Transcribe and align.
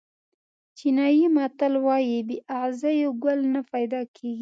چینایي 0.77 1.25
متل 1.35 1.73
وایي 1.85 2.19
بې 2.27 2.37
اغزیو 2.59 3.09
ګل 3.23 3.39
نه 3.53 3.61
پیدا 3.71 4.01
کېږي. 4.15 4.39